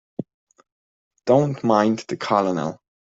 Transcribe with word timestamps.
Don't 1.27 1.63
mind 1.63 2.05
the 2.07 2.17
Colonel. 2.17 2.81